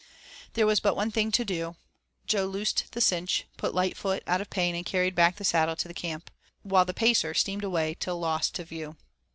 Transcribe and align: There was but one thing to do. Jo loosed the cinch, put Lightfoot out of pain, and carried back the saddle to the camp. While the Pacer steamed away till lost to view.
There 0.53 0.65
was 0.65 0.79
but 0.79 0.95
one 0.95 1.11
thing 1.11 1.29
to 1.33 1.45
do. 1.45 1.75
Jo 2.25 2.47
loosed 2.47 2.85
the 2.93 3.01
cinch, 3.01 3.45
put 3.55 3.75
Lightfoot 3.75 4.23
out 4.25 4.41
of 4.41 4.49
pain, 4.49 4.73
and 4.73 4.83
carried 4.83 5.13
back 5.13 5.35
the 5.35 5.43
saddle 5.43 5.75
to 5.75 5.87
the 5.87 5.93
camp. 5.93 6.31
While 6.63 6.85
the 6.85 6.93
Pacer 6.95 7.35
steamed 7.35 7.63
away 7.63 7.93
till 7.99 8.17
lost 8.19 8.55
to 8.55 8.63
view. 8.63 8.95